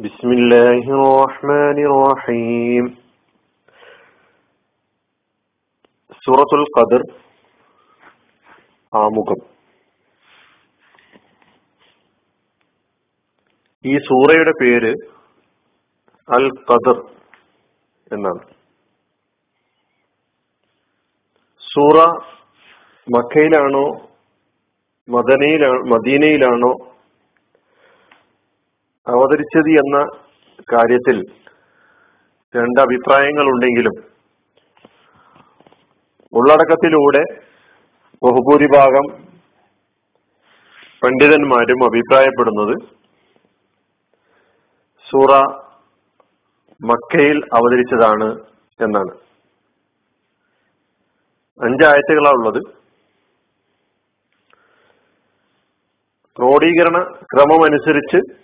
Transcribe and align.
بسم 0.00 0.28
الله 0.30 0.82
الرحمن 0.96 1.78
الرحيم 1.86 2.84
സൂറത്തുൽ 6.22 6.62
ഖദർ 6.74 7.02
ആമുഖം 8.92 9.40
ഈ 13.84 13.94
സൂറയുടെ 14.08 14.52
പേര് 14.60 14.92
അൽ 16.28 16.46
ഖദർ 16.68 16.96
എന്നാണ് 18.06 18.42
സൂറ 21.62 21.96
മക്കയിലാണോ 23.06 23.86
മദനയിലാണോ 25.08 25.80
മദീനയിലാണോ 25.92 26.72
അവതരിച്ചത് 29.07 29.69
എന്ന 29.71 29.97
കാര്യത്തിൽ 30.73 31.17
രണ്ട് 32.55 32.81
അഭിപ്രായങ്ങളുണ്ടെങ്കിലും 32.81 33.95
ഉള്ളടക്കത്തിലൂടെ 36.33 37.23
ബഹുഭൂരിഭാഗം 38.23 39.05
പണ്ഡിതന്മാരും 41.03 41.83
അഭിപ്രായപ്പെടുന്നത് 41.85 42.75
സൂറ 45.07 45.31
മക്കയിൽ 46.81 47.37
അവതരിച്ചതാണ് 47.53 48.27
എന്നാണ്. 48.79 49.13
അഞ്ചായത്തുകളാണ് 51.59 52.37
ഉള്ളത്. 52.39 52.61
ക്രോഡീകരണ 56.37 56.99
ക്രമമനുസരിച്ച് 57.33 58.40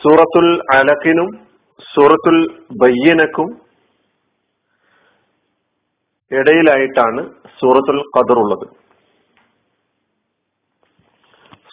സൂറത്തുൽ 0.00 0.48
അലക്കിനും 0.76 1.28
സൂറത്തുൽ 1.94 2.38
ബയ്യനക്കും 2.82 3.48
ഇടയിലായിട്ടാണ് 6.30 7.22
സൂറത്തുൽ 7.58 7.98
ഖദർ 8.16 8.38
ഉള്ളത് 8.42 8.66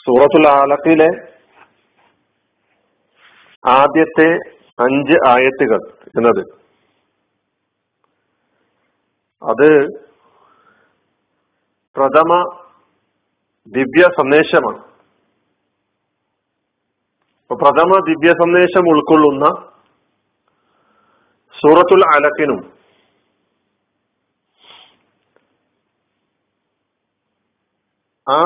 സൂറത്തുൽ 0.06 0.46
ആലക്കിലെ 0.48 1.10
ആദ്യത്തെ 3.64 4.30
അഞ്ച് 4.80 5.16
ആയത്തുകൾ 5.30 5.82
എന്നത് 6.18 6.44
അത് 9.42 9.70
പ്രഥമ 11.96 12.32
ദിവ്യ 13.74 14.04
സന്ദേശമാണ്. 14.20 14.82
പ്രഥമ 17.52 17.92
ദിവ്യ 18.06 18.32
സന്ദേശം 18.34 18.86
ഉൾക്കൊള്ളുന്ന 18.90 19.46
സൂറത്തുൽ 21.56 22.02
അലക്കിനും 22.08 22.60
ആ 28.28 28.42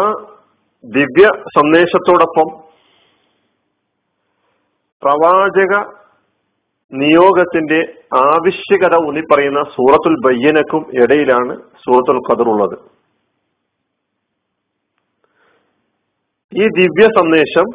ദിവ്യ 0.84 1.26
സന്ദേശത്തോടൊപ്പം 1.58 2.48
പ്രവാചക 5.04 5.74
നിയോഗത്തിന്റെ 6.92 7.80
ആവശ്യകത 8.24 8.96
ഊന്നി 9.06 9.22
പറയുന്ന 9.34 9.62
സൂറത്തുൽ 9.76 10.16
ബയ്യനക്കും 10.22 10.84
ഇടയിലാണ് 11.04 11.54
സൂറത്തുൽ 11.84 12.20
ഖദർ 12.28 12.48
ഉള്ളത് 12.50 12.76
ഈ 16.52 16.66
ദിവ്യ 16.78 17.06
സന്ദേശം 17.20 17.68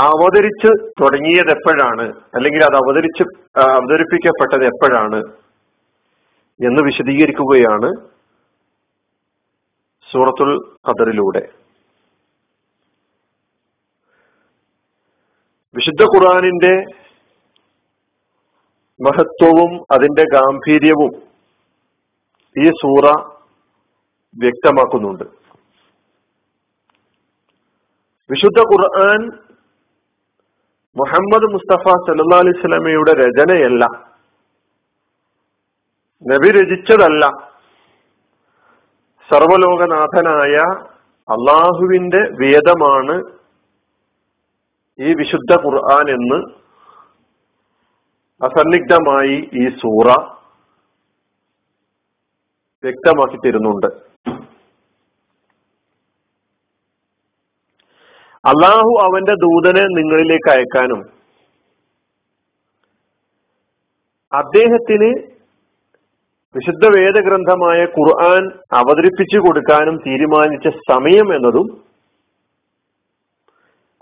അവതരിച്ച് 0.00 0.70
തുടങ്ങിയത് 1.00 1.50
എപ്പോഴാണ്? 1.50 2.06
അല്ലെങ്കിൽ 2.34 2.62
അത് 2.64 2.76
അവതരിച്ച് 2.76 3.24
അവതരിപ്പിക്കപ്പെട്ടത് 3.60 4.64
എപ്പോഴാണ് 4.64 5.20
എന്ന് 6.66 6.82
വിശദീകരിക്കുകയാണ് 6.82 7.90
സൂറത്തുൽ 10.12 10.52
ഖദറിലൂടെ. 10.88 11.42
വിശുദ്ധ 15.74 16.02
ഖുർആാനിന്റെ 16.02 16.74
മഹത്വവും 19.00 19.72
അതിന്റെ 19.92 20.24
ഗാംഭീര്യവും 20.34 21.12
ഈ 22.62 22.70
സൂറ 22.70 23.06
വ്യക്തമാക്കുന്നുണ്ട്. 24.36 25.24
വിശുദ്ധ 28.30 28.60
ഖുർആൻ 28.60 29.47
മുഹമ്മദ് 30.98 31.52
മുസ്തഫ 31.52 31.84
സല്ലാ 31.88 32.38
അലൈഹി 32.38 32.60
സ്വലമയുടെ 32.60 33.12
രചനയല്ല. 33.12 33.84
നബി 36.26 36.48
രചിച്ചതല്ല. 36.50 37.26
സർവലോകനാഥനായ 39.30 40.56
അള്ളാഹുവിന്റെ 41.28 42.22
വേദമാണ് 42.42 43.16
ഈ 44.98 45.14
വിശുദ്ധ 45.14 45.52
ഖുർആൻ 45.64 46.10
എന്ന് 46.10 46.38
അസന്നിഗ്ധമായി 48.44 49.50
ഈ 49.54 49.68
സൂറ 49.68 50.08
വ്യക്തമാക്കി 52.84 53.36
തരുന്നുണ്ട് 53.36 53.86
അള്ളാഹു 58.44 58.90
അവന്റെ 59.02 59.34
ദൂതനെ 59.34 59.84
നിങ്ങളിലേക്ക് 59.94 60.50
അയക്കാനും. 60.50 61.00
അദ്ദേഹത്തിന് 64.32 65.10
വിശുദ്ധ 66.54 66.84
വേദഗ്രന്ഥമായ 66.96 67.84
ഖുർആൻ 67.84 68.44
അവതരിപ്പിച്ചു 68.72 69.38
കൊടുക്കാനും 69.38 69.96
തീരുമാനിച്ച 70.06 70.68
സമയം 70.92 71.34
എന്നതും 71.34 71.68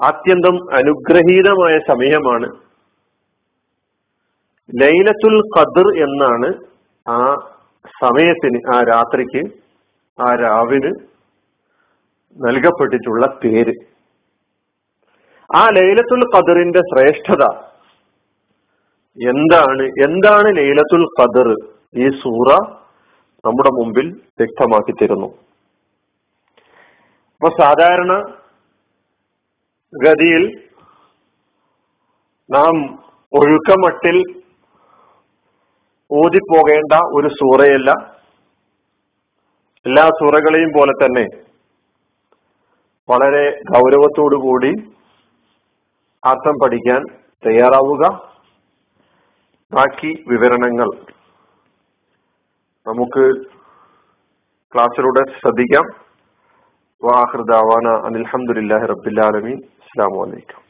അത്യന്തം 0.01 0.57
അനുഗ്രഹീതമായ 0.75 1.79
സമയമാണ്. 1.89 2.49
ലൈലത്തുൽ 4.83 5.37
ഖദർ 5.57 5.89
എന്നാണ് 6.05 6.49
ആ 7.07 7.19
സമയത്തിന് 8.05 8.61
ആ 8.75 8.83
രാത്രിക്ക് 8.83 9.43
ആ 10.19 10.35
രാവിന് 10.35 10.93
നൽകപ്പെട്ടിട്ടുള്ള 12.39 13.27
പേര്. 13.45 13.96
ആ 15.51 15.63
ലൈലത്തുൽ 15.77 16.23
ഖദറിന്റെ 16.35 16.81
ശ്രേഷ്ഠത. 16.91 17.45
എന്താണ് 19.19 19.85
എന്താണ് 20.07 20.49
ലൈലത്തുൽ 20.57 21.05
ഖദർ 21.19 21.49
ഈ 22.03 22.07
സൂറ 22.23 22.49
നമ്മുടെ 23.45 23.71
മുമ്പിൽ 23.79 24.07
വ്യക്തമാക്കി 24.41 24.93
തരുന്നു? 24.93 25.29
അപ്പൊ 27.37 27.49
സാധാരണ 27.61 28.13
ഗതിയിൽ 29.93 30.45
നാം 32.51 32.75
ഒഴുക്കമട്ടിൽ 33.33 34.19
ഓതിപ്പോകേണ്ട 36.11 36.93
ഒരു 37.19 37.29
സൂറയല്ല. 37.39 37.91
എല്ലാ 39.87 40.05
സൂറകളെയും 40.21 40.71
പോലെ 40.77 40.95
തന്നെ 41.03 41.25
വളരെ 43.09 43.45
ഗൗരവത്തോടു 43.73 44.37
കൂടി 44.37 44.73
അർത്ഥം 46.27 46.55
പഠിക്കാൻ 46.63 47.03
തയ്യാറാവുക. 47.47 48.05
ബാക്കി 49.73 50.25
വിവരണങ്ങൾ 50.29 50.89
നമുക്ക് 52.87 53.25
ക്ലാസ്സിലൂടെ 54.75 55.23
ശ്രദ്ധിക്കാം. 55.41 55.87
വാഹൃദാവാന 57.05 57.89
അനിൽഹമുല്ലാഹി 58.07 58.87
റബ്ബില്ലാലമീൻ 58.87 59.59
അസ്സാം 59.59 60.13
വലൈക്കും 60.21 60.66